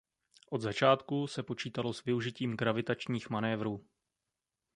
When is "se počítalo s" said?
1.27-2.03